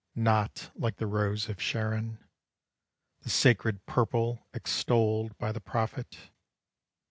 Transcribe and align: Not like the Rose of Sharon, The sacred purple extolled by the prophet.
Not 0.15 0.71
like 0.73 0.95
the 0.95 1.05
Rose 1.05 1.47
of 1.47 1.61
Sharon, 1.61 2.17
The 3.21 3.29
sacred 3.29 3.85
purple 3.85 4.47
extolled 4.51 5.37
by 5.37 5.51
the 5.51 5.61
prophet. 5.61 6.31